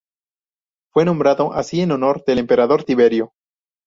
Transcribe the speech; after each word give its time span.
Fue 0.91 1.05
nombrado 1.05 1.53
así 1.53 1.81
en 1.81 1.91
honor 1.91 2.23
del 2.25 2.39
Emperador 2.39 2.83
Tiberio. 2.83 3.33